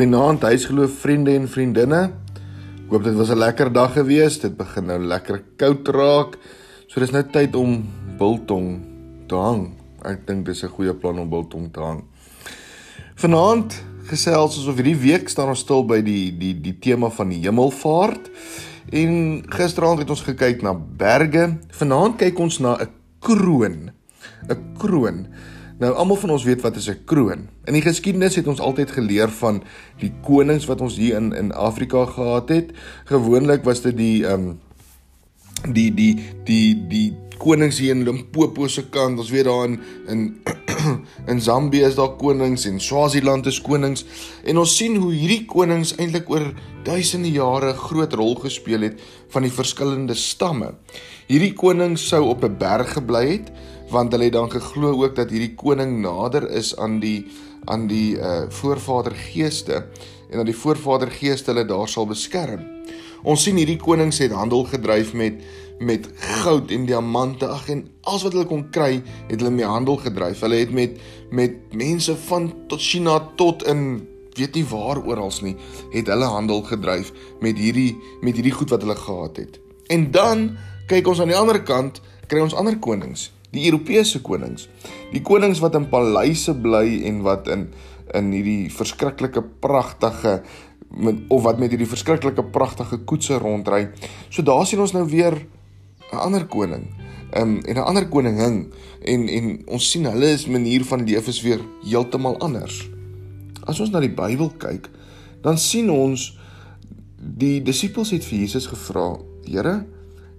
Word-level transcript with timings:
Goeienaand, 0.00 0.40
huisgeloof 0.48 0.94
vriende 1.02 1.34
en 1.36 1.42
vriendinne. 1.44 1.98
Ek 2.86 2.92
hoop 2.94 3.02
dit 3.04 3.16
was 3.18 3.28
'n 3.28 3.36
lekker 3.36 3.68
dag 3.72 3.92
gewees. 3.92 4.40
Dit 4.40 4.56
begin 4.56 4.86
nou 4.86 4.98
lekker 4.98 5.42
koud 5.56 5.88
raak. 5.88 6.38
So 6.86 7.00
dis 7.00 7.10
nou 7.10 7.22
tyd 7.22 7.54
om 7.54 7.84
biltong 8.18 8.80
te 9.28 9.34
hang. 9.34 9.74
Ek 10.02 10.26
dink 10.26 10.46
dis 10.46 10.64
'n 10.64 10.68
goeie 10.68 10.94
plan 10.94 11.18
om 11.18 11.28
biltong 11.28 11.72
te 11.72 11.80
hang. 11.80 12.04
Vanaand 13.14 13.84
gesels 14.06 14.56
ons 14.56 14.66
of 14.68 14.76
hierdie 14.76 14.96
week 14.96 15.28
staan 15.28 15.48
ons 15.48 15.60
stil 15.60 15.84
by 15.84 16.00
die 16.00 16.32
die 16.38 16.54
die 16.54 16.78
tema 16.80 17.10
van 17.10 17.28
die 17.28 17.44
hemelvaart. 17.44 18.30
En 18.92 19.44
gisteraand 19.48 19.98
het 19.98 20.10
ons 20.10 20.22
gekyk 20.22 20.62
na 20.62 20.72
berge. 20.74 21.58
Vanaand 21.68 22.16
kyk 22.16 22.38
ons 22.38 22.58
na 22.58 22.78
'n 22.80 22.88
kroon. 23.20 23.90
'n 24.48 24.76
Kroon. 24.78 25.26
Nou 25.80 25.94
almal 25.96 26.18
van 26.20 26.30
ons 26.34 26.44
weet 26.44 26.60
wat 26.60 26.76
is 26.76 26.88
'n 26.90 27.04
kroon. 27.04 27.48
In 27.64 27.72
die 27.72 27.82
geskiedenis 27.82 28.34
het 28.36 28.46
ons 28.46 28.60
altyd 28.60 28.90
geleer 28.90 29.28
van 29.28 29.62
die 29.98 30.12
konings 30.22 30.66
wat 30.66 30.80
ons 30.80 30.96
hier 30.96 31.16
in 31.16 31.32
in 31.32 31.52
Afrika 31.52 32.04
gehad 32.04 32.48
het. 32.48 32.72
Gewoonlik 33.04 33.64
was 33.64 33.80
dit 33.80 33.96
die 33.96 34.26
ehm 34.26 34.48
um, 34.48 34.60
die 35.68 35.90
die 35.94 36.14
die 36.44 36.74
die 36.88 37.08
konings 37.40 37.78
hier 37.80 37.94
in 37.94 38.04
Limpopo 38.04 38.68
se 38.68 38.84
kant. 38.92 39.18
Ons 39.20 39.32
weet 39.32 39.48
daar 39.48 39.64
in 39.68 39.78
in 40.08 40.24
in 41.32 41.40
Zambië 41.40 41.84
is 41.88 41.96
daar 41.98 42.16
konings 42.16 42.64
en 42.68 42.80
Swaziland 42.80 43.46
is 43.46 43.60
konings 43.60 44.04
en 44.44 44.60
ons 44.60 44.76
sien 44.76 44.96
hoe 44.96 45.12
hierdie 45.12 45.44
konings 45.48 45.92
eintlik 45.98 46.30
oor 46.32 46.46
duisende 46.84 47.32
jare 47.32 47.74
groot 47.76 48.14
rol 48.16 48.34
gespeel 48.40 48.88
het 48.88 49.02
van 49.32 49.44
die 49.44 49.52
verskillende 49.52 50.16
stamme. 50.16 50.72
Hierdie 51.28 51.52
konings 51.52 52.06
sou 52.08 52.22
op 52.28 52.44
'n 52.44 52.56
berg 52.58 52.92
gebly 52.96 53.26
het 53.32 53.52
want 53.90 54.12
hulle 54.12 54.30
het 54.30 54.32
dan 54.38 54.50
geglo 54.50 55.02
ook 55.02 55.16
dat 55.16 55.30
hierdie 55.30 55.54
koning 55.54 56.00
nader 56.00 56.48
is 56.50 56.76
aan 56.76 57.00
die 57.00 57.26
aan 57.66 57.86
die 57.86 58.16
uh 58.16 58.48
voorvadergeeste 58.48 59.84
en 60.30 60.36
dat 60.36 60.46
die 60.46 60.56
voorvadergeeste 60.56 61.50
hulle 61.50 61.66
daar 61.66 61.88
sal 61.88 62.06
beskerm. 62.06 62.79
Ons 63.22 63.44
sien 63.44 63.58
hierdie 63.60 63.78
konings 63.80 64.20
het 64.22 64.34
handel 64.36 64.64
gedryf 64.70 65.14
met 65.14 65.42
met 65.80 66.04
goud 66.42 66.68
en 66.76 66.82
diamante 66.84 67.46
ag 67.48 67.70
en 67.72 67.86
alles 68.04 68.26
wat 68.26 68.34
hulle 68.36 68.48
kon 68.50 68.66
kry, 68.68 68.98
het 69.30 69.38
hulle 69.40 69.52
mee 69.54 69.64
handel 69.64 69.96
gedryf. 69.96 70.42
Hulle 70.44 70.58
het 70.60 70.74
met 70.76 70.98
met 71.32 71.72
mense 71.72 72.16
van 72.28 72.50
tot 72.68 72.84
China 72.84 73.16
tot 73.40 73.64
in 73.64 74.06
weet 74.36 74.54
nie 74.54 74.64
waar 74.68 75.00
oral 75.04 75.32
nie, 75.42 75.56
het 75.92 76.06
hulle 76.12 76.28
handel 76.28 76.62
gedryf 76.62 77.12
met 77.40 77.58
hierdie 77.58 77.96
met 78.20 78.36
hierdie 78.36 78.54
goed 78.54 78.70
wat 78.70 78.84
hulle 78.84 78.96
gehad 78.96 79.36
het. 79.40 79.60
En 79.88 80.10
dan 80.10 80.50
kyk 80.86 81.08
ons 81.08 81.20
aan 81.20 81.32
die 81.32 81.38
ander 81.38 81.62
kant, 81.62 82.00
kry 82.28 82.40
ons 82.44 82.54
ander 82.54 82.76
konings 82.78 83.30
die 83.54 83.66
Europese 83.66 84.20
konings. 84.22 84.68
Die 85.10 85.22
konings 85.26 85.60
wat 85.62 85.76
in 85.78 85.88
paleise 85.90 86.54
bly 86.54 87.00
en 87.10 87.24
wat 87.26 87.50
in 87.50 87.70
in 88.10 88.32
hierdie 88.34 88.72
verskriklike 88.74 89.38
pragtige 89.62 90.40
met 90.90 91.14
of 91.28 91.42
wat 91.42 91.58
met 91.58 91.70
hierdie 91.70 91.88
verskriklike 91.88 92.44
pragtige 92.52 92.98
koetse 93.06 93.38
rondry. 93.38 93.90
So 94.28 94.42
daar 94.42 94.66
sien 94.66 94.80
ons 94.80 94.92
nou 94.92 95.06
weer 95.08 95.46
'n 96.12 96.16
ander 96.16 96.46
koning. 96.46 96.86
Ehm 97.32 97.42
um, 97.42 97.60
en 97.64 97.74
'n 97.76 97.86
ander 97.86 98.08
koningin 98.08 98.72
en 99.02 99.28
en 99.28 99.62
ons 99.66 99.90
sien 99.90 100.04
hulle 100.04 100.32
is 100.32 100.46
manier 100.46 100.84
van 100.84 101.04
leef 101.04 101.26
is 101.26 101.42
weer 101.42 101.60
heeltemal 101.84 102.38
anders. 102.38 102.90
As 103.64 103.80
ons 103.80 103.90
na 103.90 104.00
die 104.00 104.14
Bybel 104.14 104.50
kyk, 104.58 104.90
dan 105.42 105.58
sien 105.58 105.90
ons 105.90 106.38
die 107.16 107.62
disippels 107.62 108.10
het 108.10 108.24
vir 108.24 108.38
Jesus 108.38 108.66
gevra: 108.66 109.16
"Here, 109.44 109.86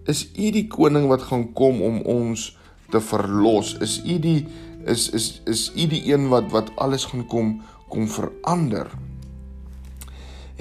is 0.05 0.31
U 0.38 0.52
die 0.52 0.67
koning 0.67 1.07
wat 1.07 1.22
gaan 1.22 1.53
kom 1.53 1.81
om 1.81 2.02
ons 2.02 2.57
te 2.91 3.02
verlos. 3.02 3.75
Is 3.79 4.02
u 4.05 4.19
die 4.19 4.45
is 4.85 5.09
is 5.09 5.41
is 5.45 5.72
u 5.75 5.88
die 5.88 6.02
een 6.13 6.27
wat 6.31 6.52
wat 6.52 6.72
alles 6.75 7.05
gaan 7.05 7.25
kom 7.25 7.61
kom 7.89 8.07
verander. 8.07 8.88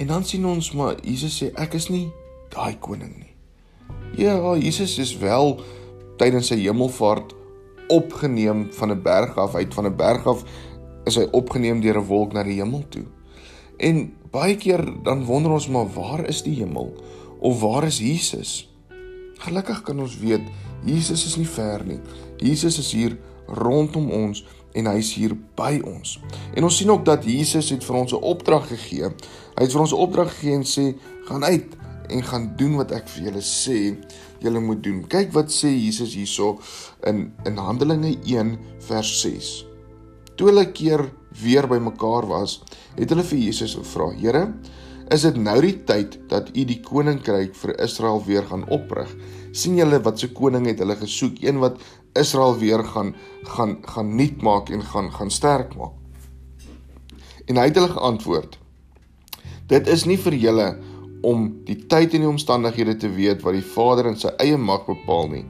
En 0.01 0.07
dan 0.07 0.23
sien 0.25 0.45
ons 0.49 0.71
maar 0.73 0.97
Jesus 1.05 1.35
sê 1.37 1.51
ek 1.61 1.75
is 1.77 1.91
nie 1.93 2.07
daai 2.49 2.73
koning 2.81 3.13
nie. 3.19 3.35
Ja, 4.17 4.33
Jesus 4.57 4.97
is 4.99 5.13
wel 5.21 5.59
tydens 6.17 6.49
sy 6.49 6.57
hemelvaart 6.63 7.35
opgeneem 7.93 8.65
van 8.73 8.91
'n 8.91 9.01
berg 9.03 9.37
af 9.37 9.55
uit 9.55 9.73
van 9.73 9.85
'n 9.85 9.95
berg 9.95 10.25
af 10.25 10.43
is 11.05 11.15
hy 11.15 11.27
opgeneem 11.31 11.81
deur 11.81 11.99
'n 12.01 12.07
wolk 12.07 12.33
na 12.33 12.43
die 12.43 12.57
hemel 12.57 12.83
toe. 12.89 13.05
En 13.77 14.13
baie 14.31 14.57
keer 14.57 14.81
dan 15.03 15.25
wonder 15.25 15.51
ons 15.51 15.67
maar 15.67 15.93
waar 15.93 16.25
is 16.25 16.41
die 16.41 16.55
hemel 16.55 16.93
of 17.39 17.61
waar 17.61 17.83
is 17.83 17.99
Jesus? 17.99 18.69
Gelukkig 19.37 19.81
kan 19.81 19.99
ons 19.99 20.17
weet 20.17 20.41
Jesus 20.85 21.25
is 21.25 21.37
nie 21.37 21.47
ver 21.47 21.85
nie. 21.85 21.99
Jesus 22.37 22.77
is 22.77 22.91
hier 22.91 23.17
rondom 23.47 24.11
ons 24.11 24.45
en 24.73 24.87
hy 24.91 24.97
is 25.01 25.13
hier 25.17 25.35
by 25.57 25.79
ons. 25.87 26.17
En 26.55 26.67
ons 26.67 26.77
sien 26.77 26.89
ook 26.91 27.05
dat 27.07 27.25
Jesus 27.27 27.71
het 27.73 27.83
vir 27.83 27.95
ons 27.95 28.13
'n 28.13 28.23
opdrag 28.33 28.67
gegee. 28.67 29.09
Hy 29.57 29.63
het 29.63 29.71
vir 29.71 29.81
ons 29.81 29.93
'n 29.93 30.03
opdrag 30.05 30.29
gegee 30.33 30.55
en 30.55 30.63
sê 30.63 30.95
gaan 31.25 31.43
uit 31.43 31.75
en 32.09 32.23
gaan 32.23 32.53
doen 32.57 32.75
wat 32.75 32.91
ek 32.91 33.07
vir 33.07 33.23
julle 33.23 33.41
sê 33.41 33.95
julle 34.39 34.59
moet 34.59 34.83
doen. 34.83 35.07
Kyk 35.07 35.33
wat 35.33 35.51
sê 35.51 35.69
Jesus 35.69 36.15
hierso 36.15 36.59
in 37.03 37.31
in 37.45 37.57
Handelinge 37.57 38.17
1 38.25 38.57
vers 38.79 39.21
6. 39.21 39.65
Toe 40.35 40.47
hulle 40.47 40.71
keer 40.71 41.11
weer 41.41 41.67
bymekaar 41.67 42.27
was, 42.27 42.61
het 42.95 43.09
hulle 43.09 43.23
vir 43.23 43.39
Jesus 43.39 43.75
gevra: 43.75 44.11
"Here, 44.11 44.53
is 45.09 45.21
dit 45.21 45.37
nou 45.37 45.61
die 45.61 45.83
tyd 45.83 46.19
dat 46.27 46.49
U 46.49 46.65
die 46.65 46.79
koninkryk 46.79 47.55
vir 47.55 47.79
Israel 47.79 48.23
weer 48.25 48.43
gaan 48.43 48.69
oprig?" 48.69 49.15
sien 49.51 49.75
julle 49.75 49.99
wat 50.03 50.19
se 50.19 50.31
koning 50.31 50.67
het 50.69 50.79
hulle 50.79 50.95
gesoek, 50.99 51.41
een 51.43 51.59
wat 51.59 51.79
Israel 52.13 52.57
weer 52.57 52.83
gaan 52.83 53.15
gaan 53.43 53.77
gaan 53.81 54.15
nuut 54.15 54.41
maak 54.41 54.69
en 54.69 54.83
gaan 54.83 55.11
gaan 55.11 55.31
sterk 55.31 55.75
maak. 55.75 55.97
En 57.45 57.57
hy 57.57 57.67
het 57.69 57.75
hulle 57.75 57.93
geantwoord: 57.93 58.57
Dit 59.67 59.87
is 59.87 60.05
nie 60.05 60.17
vir 60.19 60.35
julle 60.35 60.67
om 61.21 61.47
die 61.65 61.77
tyd 61.87 62.15
en 62.17 62.25
die 62.25 62.29
omstandighede 62.29 62.97
te 62.97 63.09
weet 63.13 63.43
wat 63.45 63.57
die 63.57 63.65
Vader 63.73 64.09
in 64.09 64.17
sy 64.17 64.33
eie 64.41 64.57
mag 64.57 64.85
bepaal 64.87 65.29
nie, 65.31 65.43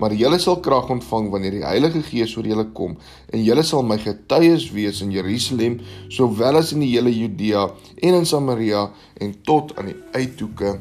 maar 0.00 0.14
julle 0.14 0.38
sal 0.42 0.60
krag 0.64 0.90
ontvang 0.92 1.30
wanneer 1.32 1.56
die 1.58 1.66
Heilige 1.66 2.02
Gees 2.06 2.36
oor 2.36 2.46
julle 2.46 2.66
kom 2.76 2.96
en 3.32 3.42
julle 3.42 3.64
sal 3.66 3.84
my 3.86 3.98
getuies 4.02 4.68
wees 4.74 5.00
in 5.04 5.14
Jerusalem 5.14 5.80
sowel 6.12 6.60
as 6.60 6.74
in 6.76 6.84
die 6.84 6.92
hele 6.92 7.12
Judea 7.14 7.66
en 7.96 8.20
in 8.20 8.28
Samaria 8.28 8.86
en 9.20 9.34
tot 9.48 9.74
aan 9.76 9.90
die 9.90 9.98
uithoeke 10.14 10.76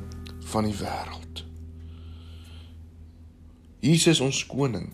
van 0.52 0.70
die 0.70 0.78
wêreld. 0.78 1.46
Jesus 3.86 4.22
ons 4.22 4.44
koning. 4.50 4.92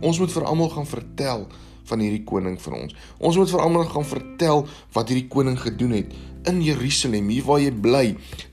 Ons 0.00 0.20
moet 0.22 0.32
vir 0.32 0.46
almal 0.46 0.70
gaan 0.74 0.86
vertel 0.86 1.46
van 1.88 2.02
hierdie 2.04 2.24
koning 2.28 2.58
vir 2.60 2.76
ons. 2.76 2.96
Ons 3.18 3.38
moet 3.40 3.50
vir 3.50 3.62
almal 3.64 3.86
gaan 3.90 4.06
vertel 4.06 4.66
wat 4.96 5.10
hierdie 5.10 5.28
koning 5.32 5.58
gedoen 5.60 5.96
het 5.96 6.12
in 6.48 6.60
Jerusalem, 6.64 7.28
hier 7.28 7.44
waar 7.44 7.60
jy 7.60 7.72
bly, 7.84 8.04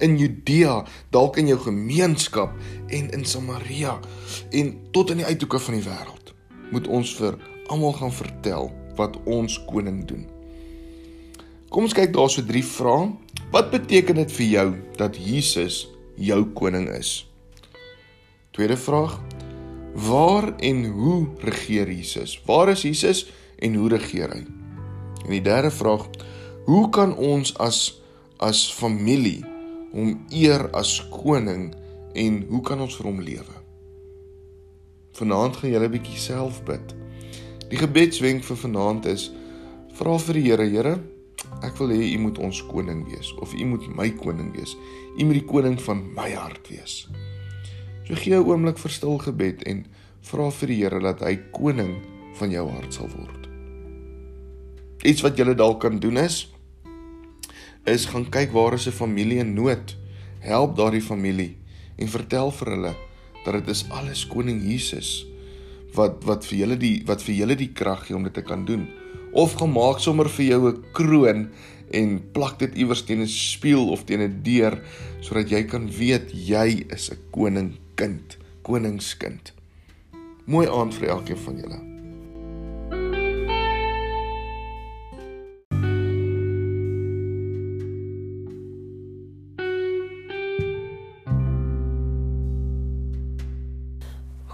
in 0.04 0.18
Judea, 0.20 0.82
dalk 1.16 1.38
in 1.40 1.52
jou 1.52 1.58
gemeenskap 1.68 2.56
en 2.94 3.12
in 3.16 3.26
Samaria 3.28 3.98
en 4.52 4.74
tot 4.96 5.14
in 5.14 5.22
die 5.22 5.28
uithoeke 5.28 5.62
van 5.68 5.78
die 5.78 5.86
wêreld. 5.86 6.34
Moet 6.74 6.90
ons 6.92 7.14
vir 7.20 7.38
almal 7.72 7.96
gaan 8.00 8.14
vertel 8.16 8.72
wat 8.98 9.20
ons 9.30 9.60
koning 9.70 10.04
doen. 10.10 10.26
Kom 11.70 11.88
ons 11.88 11.96
kyk 11.96 12.14
daarso 12.16 12.44
drie 12.46 12.64
vrae. 12.66 13.12
Wat 13.54 13.72
beteken 13.72 14.20
dit 14.20 14.32
vir 14.38 14.48
jou 14.48 14.68
dat 15.00 15.18
Jesus 15.20 15.86
jou 16.20 16.42
koning 16.58 16.88
is? 16.96 17.26
Tweede 18.56 18.78
vraag: 18.80 19.20
Waar 19.96 20.56
en 20.60 20.86
hoe 20.86 21.28
regeer 21.40 21.92
Jesus? 21.92 22.42
Waar 22.46 22.70
is 22.70 22.82
Jesus 22.82 23.32
en 23.56 23.76
hoe 23.76 23.90
regeer 23.90 24.30
hy? 24.30 24.42
En 25.24 25.32
die 25.32 25.42
derde 25.42 25.72
vraag: 25.72 26.10
Hoe 26.66 26.90
kan 26.90 27.16
ons 27.16 27.54
as 27.64 28.02
as 28.44 28.66
familie 28.76 29.40
hom 29.94 30.26
eer 30.30 30.68
as 30.76 30.98
koning 31.10 31.70
en 32.14 32.42
hoe 32.50 32.60
kan 32.62 32.82
ons 32.84 32.98
vir 33.00 33.08
hom 33.08 33.22
lewe? 33.24 33.56
Vanaand 35.16 35.56
gaan 35.62 35.72
julle 35.72 35.88
'n 35.88 35.96
bietjie 35.96 36.20
self 36.20 36.60
bid. 36.68 36.96
Die 37.72 37.80
gebedswenk 37.80 38.44
vir 38.44 38.58
vanaand 38.58 39.06
is: 39.06 39.32
Vra 39.96 40.18
vir 40.20 40.34
die 40.34 40.44
Here, 40.50 40.68
Here, 40.68 41.00
ek 41.64 41.80
wil 41.80 41.96
hê 41.96 42.12
U 42.16 42.20
moet 42.20 42.38
ons 42.38 42.66
koning 42.68 43.08
wees 43.08 43.32
of 43.40 43.54
U 43.54 43.66
moet 43.66 43.88
my 43.96 44.10
koning 44.10 44.52
wees. 44.52 44.76
U 45.18 45.24
moet 45.24 45.40
die 45.40 45.48
koning 45.48 45.80
van 45.82 46.04
my 46.14 46.34
hart 46.36 46.68
wees. 46.68 47.08
So 48.06 48.14
gee 48.14 48.38
'n 48.38 48.46
oomblik 48.46 48.78
vir 48.78 48.92
stil 48.94 49.18
gebed 49.18 49.64
en 49.66 49.86
vra 50.22 50.52
vir 50.54 50.68
die 50.70 50.78
Here 50.84 51.00
dat 51.02 51.24
hy 51.26 51.40
koning 51.52 51.96
van 52.38 52.52
jou 52.54 52.66
hart 52.70 52.94
sal 52.94 53.10
word. 53.10 53.48
Iets 55.02 55.24
wat 55.26 55.38
jy 55.38 55.54
dalk 55.54 55.82
kan 55.82 55.98
doen 56.00 56.18
is 56.18 56.52
is 57.86 58.06
gaan 58.06 58.30
kyk 58.30 58.52
waar 58.54 58.74
is 58.74 58.88
'n 58.88 58.92
familie 58.92 59.40
in 59.40 59.54
nood. 59.54 59.98
Help 60.40 60.78
daardie 60.78 61.02
familie 61.02 61.58
en 61.98 62.08
vertel 62.08 62.52
vir 62.52 62.70
hulle 62.70 62.94
dat 63.46 63.54
dit 63.54 63.68
is 63.68 63.90
alles 63.90 64.26
koning 64.26 64.62
Jesus 64.62 65.26
wat 65.96 66.24
wat 66.26 66.46
vir 66.46 66.58
julle 66.58 66.78
die 66.78 67.02
wat 67.06 67.24
vir 67.24 67.36
julle 67.36 67.56
die 67.56 67.74
krag 67.74 68.06
gee 68.06 68.16
om 68.16 68.24
dit 68.24 68.34
te 68.34 68.42
kan 68.42 68.66
doen. 68.66 68.88
Of 69.34 69.54
gemaak 69.54 70.00
sommer 70.00 70.30
vir 70.30 70.46
jou 70.46 70.70
'n 70.70 70.84
kroon 70.94 71.50
en 71.92 72.32
plak 72.32 72.60
dit 72.60 72.78
iewers 72.78 73.02
teen 73.02 73.22
'n 73.22 73.28
spieël 73.28 73.90
of 73.90 74.06
teen 74.06 74.22
'n 74.22 74.44
deur 74.44 74.78
sodat 75.22 75.50
jy 75.50 75.64
kan 75.64 75.90
weet 75.90 76.30
jy 76.32 76.86
is 76.90 77.10
'n 77.10 77.18
koning 77.32 77.85
kind, 77.96 78.38
koningskind. 78.62 79.54
Mooi 80.46 80.68
aand 80.68 80.94
vir 80.94 81.10
elkeen 81.16 81.38
van 81.38 81.60
julle. 81.64 81.82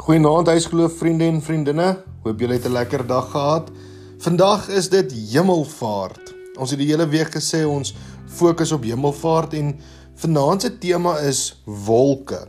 Goeienaand 0.02 0.48
huisgeloof 0.48 0.98
vriende 0.98 1.28
en 1.30 1.42
vriendinne. 1.42 1.90
Hoop 2.24 2.40
julle 2.40 2.54
het 2.54 2.66
'n 2.66 2.72
lekker 2.72 3.08
dag 3.08 3.32
gehad. 3.32 3.72
Vandag 4.18 4.70
is 4.70 4.90
dit 4.90 5.12
Hemelvaart. 5.12 6.34
Ons 6.60 6.70
het 6.70 6.80
die 6.80 6.88
hele 6.88 7.08
week 7.08 7.36
gesê 7.36 7.66
ons 7.66 7.96
fokus 8.26 8.72
op 8.72 8.84
Hemelvaart 8.84 9.54
en 9.54 9.80
vanaand 10.16 10.62
se 10.62 10.78
tema 10.78 11.18
is 11.20 11.62
wolke. 11.66 12.48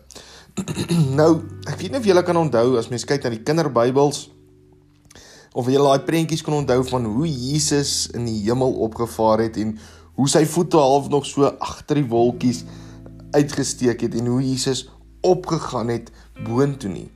nou, 1.20 1.32
ek 1.66 1.78
weet 1.81 1.90
nie 1.94 2.00
of 2.00 2.06
julle 2.06 2.22
kan 2.26 2.37
onthou 2.37 2.76
as 2.81 2.90
mens 2.93 3.06
kyk 3.08 3.25
na 3.25 3.32
die 3.32 3.43
kinderbybels 3.46 4.26
of 5.56 5.69
julle 5.69 5.88
daai 5.88 6.06
prentjies 6.06 6.44
kan 6.44 6.56
onthou 6.56 6.81
van 6.88 7.08
hoe 7.08 7.28
Jesus 7.28 8.10
in 8.16 8.26
die 8.28 8.38
hemel 8.44 8.78
opgevaar 8.87 9.44
het 9.44 9.58
en 9.60 9.76
hoe 10.16 10.28
sy 10.28 10.44
voete 10.49 10.81
half 10.81 11.08
nog 11.12 11.26
so 11.28 11.49
agter 11.60 12.00
die 12.00 12.08
wolkies 12.08 12.64
uitgesteek 13.32 14.04
het 14.04 14.16
en 14.20 14.28
hoe 14.28 14.43
Jesus 14.44 14.87
opgegaan 15.25 15.93
het 15.93 16.10
boontoe 16.44 16.90
nie. 16.90 17.08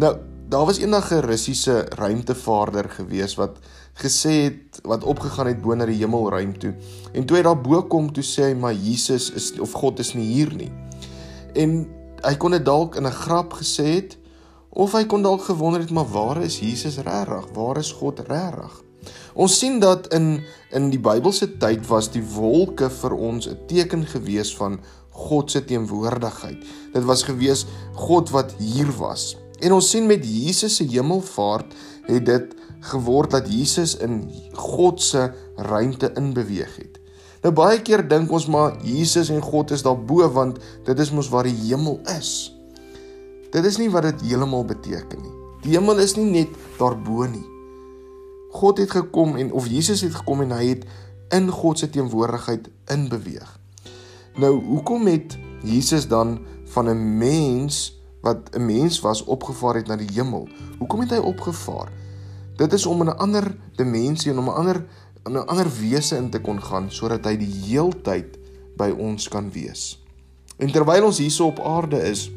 Nou, 0.00 0.14
daar 0.48 0.66
was 0.68 0.78
eendag 0.78 1.10
'n 1.12 1.24
Russiese 1.26 1.86
ruimtevaarder 1.96 2.88
gewees 2.90 3.34
wat 3.36 3.58
gesê 3.94 4.48
het 4.48 4.80
wat 4.82 5.04
opgegaan 5.04 5.46
het 5.46 5.62
bo 5.62 5.74
na 5.74 5.86
die 5.86 6.00
hemelruim 6.00 6.58
toe. 6.58 6.74
En 7.12 7.24
toe 7.24 7.36
hy 7.36 7.42
daar 7.42 7.60
bo 7.60 7.82
kom, 7.82 8.12
toe 8.12 8.24
sê 8.24 8.42
hy 8.42 8.54
maar 8.54 8.74
Jesus 8.74 9.30
is 9.30 9.52
of 9.60 9.72
God 9.72 9.98
is 9.98 10.14
nie 10.14 10.26
hier 10.32 10.54
nie. 10.54 10.72
En 11.54 11.86
hy 12.24 12.34
kon 12.40 12.56
dit 12.56 12.64
dalk 12.64 12.96
in 12.96 13.06
'n 13.06 13.20
grap 13.24 13.52
gesê 13.60 13.86
het 14.00 14.16
of 14.70 14.92
hy 14.92 15.04
kon 15.04 15.22
dalk 15.22 15.44
gewonder 15.44 15.80
het 15.80 15.90
maar 15.90 16.08
waar 16.10 16.42
is 16.42 16.58
Jesus 16.58 16.96
regtig? 16.98 17.46
Waar 17.54 17.78
is 17.78 17.92
God 17.92 18.18
regtig? 18.18 18.82
Ons 19.34 19.58
sien 19.58 19.80
dat 19.80 20.12
in 20.12 20.42
in 20.70 20.90
die 20.90 20.98
Bybelse 20.98 21.56
tyd 21.58 21.86
was 21.86 22.10
die 22.10 22.24
wolke 22.34 22.90
vir 22.90 23.14
ons 23.14 23.46
'n 23.46 23.58
teken 23.66 24.06
gewees 24.06 24.56
van 24.56 24.80
God 25.10 25.50
se 25.50 25.64
teenwoordigheid. 25.64 26.64
Dit 26.92 27.04
was 27.04 27.22
gewees 27.22 27.66
God 27.94 28.30
wat 28.30 28.54
hier 28.58 28.90
was. 28.98 29.36
En 29.60 29.72
ons 29.72 29.90
sien 29.90 30.06
met 30.06 30.24
Jesus 30.24 30.76
se 30.76 30.84
hemelvaart 30.84 31.74
het 32.06 32.26
dit 32.26 32.54
geword 32.80 33.30
dat 33.30 33.52
Jesus 33.52 33.96
in 33.96 34.30
God 34.52 35.02
se 35.02 35.32
ruimte 35.56 36.10
inbeweeg 36.14 36.76
het. 36.76 37.03
Nou 37.44 37.52
baie 37.52 37.82
keer 37.84 38.00
dink 38.08 38.30
ons 38.32 38.46
maar 38.48 38.78
Jesus 38.80 39.28
en 39.28 39.42
God 39.44 39.74
is 39.76 39.82
daarbo 39.84 40.24
want 40.32 40.60
dit 40.86 40.98
is 40.98 41.10
mos 41.12 41.28
waar 41.28 41.44
die 41.44 41.56
hemel 41.66 41.98
is. 42.16 42.54
Dit 43.52 43.66
is 43.68 43.76
nie 43.76 43.90
wat 43.92 44.08
dit 44.08 44.22
heeltemal 44.30 44.64
beteken 44.64 45.20
nie. 45.20 45.34
Die 45.66 45.74
hemel 45.76 46.00
is 46.00 46.16
nie 46.16 46.24
net 46.24 46.54
daarbo 46.78 47.28
nie. 47.28 47.44
God 48.56 48.80
het 48.80 48.96
gekom 48.96 49.36
en 49.36 49.52
of 49.52 49.68
Jesus 49.68 50.00
het 50.06 50.16
gekom 50.16 50.40
en 50.46 50.54
hy 50.56 50.70
het 50.70 50.88
in 51.36 51.50
God 51.52 51.78
se 51.82 51.90
teenwoordigheid 51.90 52.70
inbeweeg. 52.94 53.50
Nou, 54.40 54.54
hoekom 54.64 55.04
het 55.12 55.36
Jesus 55.68 56.08
dan 56.08 56.38
van 56.72 56.88
'n 56.88 57.18
mens 57.18 58.00
wat 58.22 58.56
'n 58.56 58.64
mens 58.64 59.00
was 59.00 59.24
opgevaar 59.24 59.74
het 59.74 59.86
na 59.86 59.96
die 59.96 60.12
hemel. 60.14 60.48
Hoekom 60.78 61.00
het 61.00 61.10
hy 61.10 61.20
opgevaar? 61.20 61.92
Dit 62.56 62.72
is 62.72 62.86
om 62.86 63.00
in 63.00 63.08
'n 63.08 63.18
ander 63.18 63.56
dimensie 63.76 64.32
en 64.32 64.38
om 64.38 64.48
'n 64.48 64.56
ander 64.56 64.84
'n 65.32 65.46
ander 65.48 65.70
wese 65.80 66.16
in 66.16 66.30
te 66.30 66.40
kon 66.40 66.60
gaan 66.62 66.90
sodat 66.90 67.24
hy 67.24 67.36
die 67.36 67.52
heeltyd 67.66 68.38
by 68.76 68.90
ons 68.90 69.28
kan 69.28 69.50
wees. 69.50 69.98
En 70.58 70.70
terwyl 70.72 71.04
ons 71.04 71.18
hierso 71.18 71.46
op 71.46 71.60
aarde 71.60 72.02
is, 72.02 72.30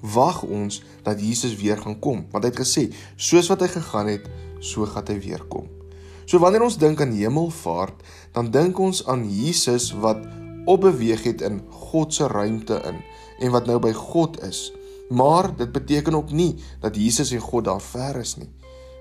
wag 0.00 0.42
ons 0.42 0.82
dat 1.02 1.20
Jesus 1.20 1.56
weer 1.56 1.78
gaan 1.80 1.98
kom, 1.98 2.26
want 2.30 2.44
hy 2.44 2.50
het 2.50 2.60
gesê, 2.60 2.88
soos 3.16 3.48
wat 3.48 3.64
hy 3.64 3.70
gegaan 3.72 4.06
het, 4.12 4.28
so 4.60 4.86
gaan 4.86 5.06
hy 5.08 5.18
weer 5.22 5.42
kom. 5.48 5.66
So 6.28 6.38
wanneer 6.38 6.66
ons 6.66 6.76
dink 6.78 7.00
aan 7.00 7.14
hemelvaart, 7.16 8.02
dan 8.36 8.50
dink 8.52 8.78
ons 8.78 9.00
aan 9.08 9.24
Jesus 9.24 9.90
wat 9.96 10.20
opbeweeg 10.68 11.24
het 11.24 11.40
in 11.46 11.62
God 11.88 12.12
se 12.14 12.28
ruimte 12.28 12.76
in 12.84 13.00
en 13.40 13.54
wat 13.54 13.66
nou 13.66 13.78
by 13.80 13.94
God 13.96 14.36
is. 14.44 14.68
Maar 15.08 15.48
dit 15.56 15.72
beteken 15.72 16.14
ook 16.14 16.30
nie 16.36 16.58
dat 16.82 16.96
Jesus 17.00 17.32
en 17.32 17.40
God 17.40 17.64
daar 17.64 17.80
ver 17.80 18.20
is 18.20 18.36
nie 18.36 18.50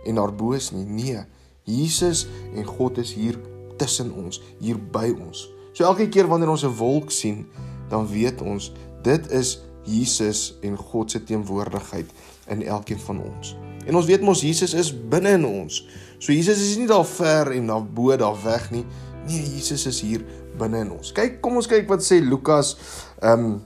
en 0.07 0.15
daar 0.15 0.31
bo 0.31 0.55
is 0.55 0.71
nie. 0.71 0.85
Nee, 0.87 1.25
Jesus 1.67 2.25
en 2.55 2.65
God 2.65 2.97
is 2.97 3.11
hier 3.13 3.37
tussen 3.77 4.13
ons, 4.15 4.39
hier 4.63 4.79
by 4.79 5.11
ons. 5.19 5.47
So 5.75 5.85
elke 5.85 6.07
keer 6.09 6.27
wanneer 6.27 6.49
ons 6.49 6.63
'n 6.63 6.73
wolk 6.79 7.11
sien, 7.11 7.45
dan 7.89 8.07
weet 8.07 8.41
ons 8.41 8.71
dit 9.03 9.31
is 9.31 9.59
Jesus 9.83 10.57
en 10.61 10.75
God 10.77 11.11
se 11.11 11.23
teenwoordigheid 11.23 12.09
in 12.47 12.63
elkeen 12.63 12.99
van 12.99 13.21
ons. 13.21 13.55
En 13.85 13.95
ons 13.95 14.05
weet 14.05 14.21
mos 14.21 14.41
Jesus 14.41 14.73
is 14.73 14.91
binne 14.91 15.29
in 15.37 15.45
ons. 15.45 15.87
So 16.19 16.33
Jesus 16.33 16.59
is 16.59 16.77
nie 16.77 16.87
daar 16.87 17.05
ver 17.05 17.51
en 17.51 17.67
daar 17.67 17.85
bo 17.85 18.15
daar 18.17 18.43
weg 18.43 18.71
nie. 18.71 18.85
Nee, 19.27 19.43
Jesus 19.55 19.85
is 19.85 20.01
hier 20.01 20.25
binne 20.57 20.83
in 20.83 20.91
ons. 20.91 21.11
Kyk, 21.11 21.41
kom 21.41 21.55
ons 21.55 21.67
kyk 21.67 21.87
wat 21.87 22.03
sê 22.03 22.19
Lukas 22.23 22.75
ehm 23.21 23.45
um, 23.45 23.57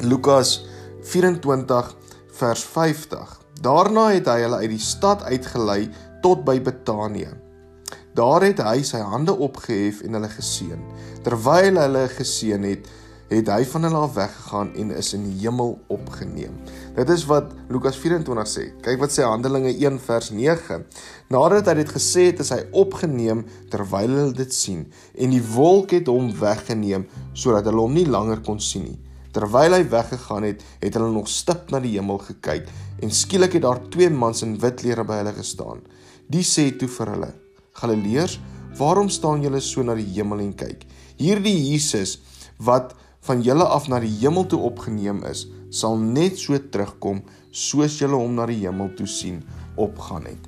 Lukas 0.00 0.62
24 1.04 1.96
vers 2.40 2.62
50. 2.64 3.40
Daarna 3.60 4.06
het 4.14 4.28
hy 4.32 4.38
hulle 4.46 4.62
uit 4.62 4.70
die 4.72 4.80
stad 4.80 5.26
uitgelei 5.28 5.90
tot 6.22 6.44
by 6.44 6.58
Betanië. 6.62 7.32
Daar 8.14 8.42
het 8.42 8.58
hy 8.64 8.80
sy 8.86 8.98
hande 9.06 9.32
opgehef 9.32 10.00
en 10.06 10.18
hulle 10.18 10.30
geseën. 10.32 10.80
Terwyl 11.24 11.78
hulle 11.78 12.08
geseën 12.10 12.64
het, 12.66 12.88
het 13.30 13.46
hy 13.46 13.60
van 13.70 13.86
hulle 13.86 13.98
af 14.02 14.16
weggegaan 14.16 14.72
en 14.82 14.88
is 14.98 15.12
in 15.14 15.22
die 15.28 15.36
hemel 15.44 15.76
opgeneem. 15.94 16.56
Dit 16.96 17.12
is 17.14 17.22
wat 17.30 17.52
Lukas 17.70 17.98
24 18.02 18.48
sê. 18.50 18.64
Kyk 18.82 18.98
wat 19.04 19.14
sê 19.14 19.22
Handelinge 19.22 19.70
1 19.70 20.00
vers 20.02 20.32
9. 20.34 20.80
Nadat 21.30 21.70
hy 21.70 21.76
dit 21.78 21.92
gesê 21.94 22.26
het, 22.32 22.42
is 22.42 22.50
hy 22.50 22.64
opgeneem 22.74 23.44
terwyl 23.70 24.10
hulle 24.10 24.34
dit 24.34 24.54
sien 24.54 24.88
en 25.14 25.30
die 25.30 25.44
wolk 25.54 25.94
het 25.94 26.10
hom 26.10 26.32
weggeneem 26.40 27.06
sodat 27.30 27.70
hulle 27.70 27.86
hom 27.86 27.94
nie 27.94 28.08
langer 28.10 28.42
kon 28.46 28.58
sien 28.58 28.88
nie. 28.88 28.98
Terwyl 29.30 29.78
hy 29.78 29.84
weggegaan 29.86 30.48
het, 30.48 30.66
het 30.82 30.98
hulle 30.98 31.12
nog 31.14 31.30
stip 31.30 31.70
na 31.70 31.78
die 31.78 31.94
hemel 31.94 32.18
gekyk 32.26 32.66
en 32.98 33.14
skielik 33.14 33.54
het 33.54 33.62
daar 33.62 33.78
twee 33.94 34.10
mans 34.10 34.42
in 34.42 34.58
wit 34.58 34.82
klere 34.82 35.06
by 35.06 35.22
hulle 35.22 35.36
gestaan. 35.38 35.86
Die 36.30 36.44
sê 36.46 36.70
toe 36.78 36.88
vir 36.88 37.10
hulle: 37.14 37.30
"Galileërs, 37.80 38.38
waarom 38.78 39.08
staan 39.10 39.42
julle 39.42 39.60
so 39.60 39.82
na 39.82 39.96
die 39.98 40.06
hemel 40.14 40.44
en 40.44 40.52
kyk? 40.54 40.86
Hierdie 41.18 41.56
Jesus 41.72 42.18
wat 42.58 42.94
van 43.26 43.42
julle 43.42 43.64
af 43.64 43.88
na 43.88 43.98
die 44.00 44.12
hemel 44.20 44.46
toe 44.46 44.60
opgeneem 44.60 45.24
is, 45.24 45.48
sal 45.70 45.98
net 45.98 46.38
so 46.38 46.56
terugkom 46.58 47.22
soos 47.50 47.98
julle 47.98 48.16
hom 48.16 48.34
na 48.34 48.46
die 48.46 48.60
hemel 48.62 48.94
toe 48.94 49.06
sien 49.06 49.42
opgaan 49.76 50.30
het." 50.30 50.46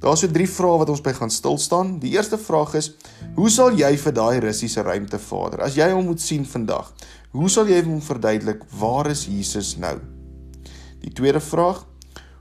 Daar's 0.00 0.20
so 0.20 0.30
drie 0.30 0.46
vrae 0.46 0.78
wat 0.78 0.90
ons 0.92 1.02
by 1.02 1.12
gaan 1.16 1.30
stil 1.30 1.58
staan. 1.58 1.98
Die 1.98 2.14
eerste 2.14 2.38
vraag 2.38 2.74
is: 2.74 2.92
Hoe 3.34 3.50
sal 3.50 3.74
jy 3.74 3.96
vir 3.96 4.12
daai 4.12 4.40
Russiese 4.40 4.82
ruimtevader, 4.82 5.62
as 5.62 5.74
jy 5.74 5.90
hom 5.90 6.06
moet 6.06 6.20
sien 6.20 6.44
vandag, 6.44 6.92
Hoe 7.36 7.50
sal 7.52 7.68
jy 7.68 7.82
hom 7.84 7.98
verduidelik 8.00 8.62
waar 8.80 9.10
is 9.10 9.26
Jesus 9.28 9.74
nou? 9.76 9.98
Die 11.02 11.12
tweede 11.12 11.40
vraag: 11.40 11.82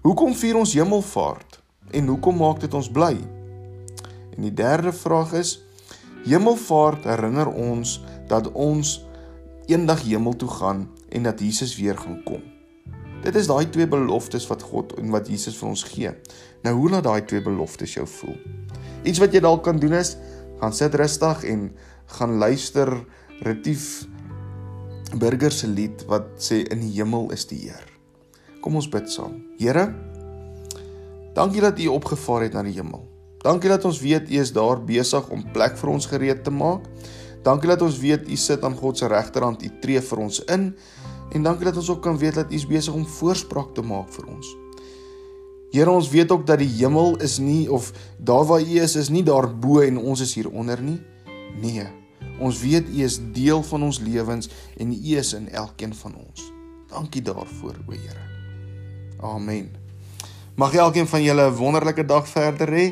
Hoekom 0.06 0.36
vier 0.38 0.56
ons 0.56 0.72
hemelvaart 0.78 1.55
en 1.96 2.12
hoekom 2.12 2.38
maak 2.42 2.60
dit 2.64 2.74
ons 2.76 2.90
bly? 2.92 3.14
En 4.36 4.44
die 4.44 4.54
derde 4.54 4.92
vraag 4.94 5.34
is: 5.40 5.58
Hemelvaart 6.26 7.08
herinner 7.08 7.50
ons 7.50 8.00
dat 8.28 8.52
ons 8.52 8.98
eendag 9.72 10.04
hemel 10.06 10.36
toe 10.36 10.50
gaan 10.50 10.88
en 11.10 11.24
dat 11.24 11.40
Jesus 11.40 11.76
weer 11.80 11.98
gaan 11.98 12.22
kom. 12.26 12.44
Dit 13.26 13.36
is 13.36 13.48
daai 13.50 13.70
twee 13.74 13.88
beloftes 13.90 14.46
wat 14.52 14.62
God 14.62 14.94
en 15.02 15.10
wat 15.14 15.30
Jesus 15.32 15.58
vir 15.58 15.70
ons 15.72 15.84
gee. 15.88 16.12
Nou 16.66 16.76
hoe 16.78 16.90
laat 16.94 17.08
daai 17.08 17.26
twee 17.26 17.42
beloftes 17.42 17.96
jou 17.98 18.06
voel? 18.20 18.36
Iets 19.06 19.22
wat 19.22 19.34
jy 19.34 19.42
dalk 19.42 19.64
kan 19.66 19.80
doen 19.82 19.98
is 19.98 20.16
gaan 20.60 20.74
sit 20.74 20.96
rustig 20.96 21.44
en 21.44 21.70
gaan 22.18 22.38
luister 22.42 22.92
retief 23.44 24.06
Burger 25.16 25.52
se 25.52 25.68
lied 25.68 26.04
wat 26.10 26.32
sê 26.42 26.64
in 26.74 26.82
die 26.82 26.92
hemel 26.98 27.30
is 27.32 27.46
die 27.48 27.60
Heer. 27.68 27.86
Kom 28.64 28.76
ons 28.80 28.90
bid 28.92 29.08
saam. 29.12 29.38
Here, 29.62 29.86
dankie 31.36 31.62
dat 31.62 31.80
U 31.80 31.92
opgevaar 31.94 32.48
het 32.48 32.56
na 32.56 32.64
die 32.66 32.74
hemel. 32.78 33.04
Dankie 33.46 33.70
dat 33.70 33.86
ons 33.86 34.00
weet 34.02 34.30
U 34.32 34.40
is 34.42 34.54
daar 34.56 34.82
besig 34.82 35.30
om 35.30 35.44
plek 35.54 35.78
vir 35.78 35.90
ons 35.92 36.08
gereed 36.10 36.44
te 36.44 36.52
maak. 36.52 36.88
Dankie 37.46 37.70
dat 37.70 37.84
ons 37.86 38.00
weet 38.02 38.26
U 38.26 38.36
sit 38.36 38.64
aan 38.66 38.78
God 38.80 38.98
se 38.98 39.10
regterhand, 39.12 39.62
U 39.62 39.70
tree 39.82 40.02
vir 40.02 40.22
ons 40.24 40.40
in. 40.50 40.72
En 41.36 41.44
dankie 41.46 41.68
dat 41.68 41.78
ons 41.78 41.90
ook 41.94 42.02
kan 42.02 42.18
weet 42.18 42.40
dat 42.40 42.52
U 42.52 42.56
is 42.56 42.66
besig 42.68 42.94
om 42.94 43.06
voorspraak 43.06 43.76
te 43.76 43.86
maak 43.86 44.10
vir 44.16 44.32
ons. 44.34 44.56
Here, 45.76 45.92
ons 45.92 46.10
weet 46.10 46.32
ook 46.32 46.46
dat 46.48 46.62
die 46.64 46.72
hemel 46.78 47.18
is 47.22 47.38
nie 47.44 47.68
of 47.72 47.92
daar 48.18 48.46
waar 48.48 48.64
U 48.64 48.80
is 48.80 48.96
is 48.96 49.12
nie 49.12 49.24
daarbo 49.28 49.82
en 49.84 50.00
ons 50.00 50.24
is 50.24 50.34
hier 50.34 50.50
onder 50.50 50.82
nie. 50.82 51.02
Nee. 51.62 51.88
Ons 52.40 52.62
weet 52.64 52.90
U 52.90 53.04
is 53.04 53.20
deel 53.36 53.64
van 53.64 53.84
ons 53.84 54.00
lewens 54.00 54.50
en 54.80 54.92
U 54.96 55.16
is 55.20 55.34
in 55.34 55.50
elkeen 55.52 55.94
van 55.94 56.16
ons. 56.16 56.52
Dankie 56.90 57.22
daarvoor, 57.22 57.82
o 57.88 57.92
Here. 57.92 58.30
Amen. 59.22 59.85
Mag 60.56 60.74
elkeen 60.74 61.08
van 61.08 61.24
julle 61.24 61.50
'n 61.50 61.56
wonderlike 61.56 62.06
dag 62.06 62.28
verder 62.28 62.70
hê 62.72 62.86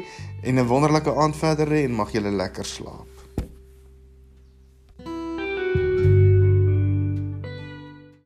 en 0.43 0.55
'n 0.59 0.67
wonderlike 0.67 1.15
aand 1.15 1.35
verder 1.35 1.67
hê 1.67 1.83
en 1.87 1.95
mag 1.95 2.11
julle 2.11 2.31
lekker 2.31 2.65
slaap. 2.65 3.12